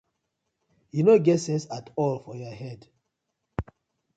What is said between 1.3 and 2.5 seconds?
sence atol for